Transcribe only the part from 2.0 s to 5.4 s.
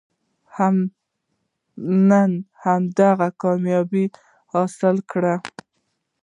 نن هماغه کامیابي حاصله کړو.